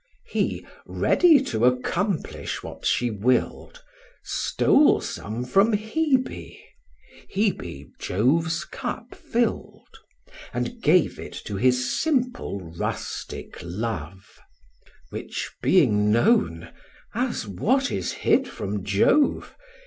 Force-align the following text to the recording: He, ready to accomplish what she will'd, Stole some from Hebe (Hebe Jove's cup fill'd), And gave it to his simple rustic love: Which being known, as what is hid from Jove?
He, 0.29 0.65
ready 0.87 1.39
to 1.43 1.65
accomplish 1.65 2.63
what 2.63 2.87
she 2.87 3.11
will'd, 3.11 3.83
Stole 4.23 4.99
some 4.99 5.45
from 5.45 5.73
Hebe 5.73 6.57
(Hebe 7.31 7.91
Jove's 7.99 8.65
cup 8.65 9.13
fill'd), 9.13 9.99
And 10.53 10.81
gave 10.81 11.19
it 11.19 11.33
to 11.45 11.55
his 11.55 12.01
simple 12.01 12.61
rustic 12.61 13.59
love: 13.61 14.25
Which 15.11 15.51
being 15.61 16.11
known, 16.11 16.71
as 17.13 17.47
what 17.47 17.91
is 17.91 18.11
hid 18.11 18.47
from 18.47 18.83
Jove? 18.83 19.55